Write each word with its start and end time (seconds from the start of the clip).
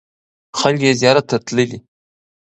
خلک 0.59 0.79
یې 0.87 0.91
زیارت 1.01 1.25
ته 1.29 1.37
تللي. 1.45 1.79